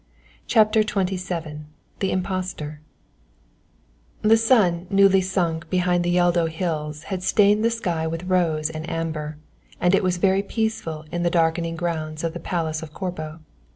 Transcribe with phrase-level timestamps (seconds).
[0.47, 1.59] CHAPTER XXVII
[1.99, 2.79] THE IMPOSTOR
[4.23, 8.89] The sun newly sunk behind the Yeldo Hills had stained the sky with rose and
[8.89, 9.37] amber,
[9.79, 13.41] and it was very peaceful in the darkening grounds of the Palace of Corbo.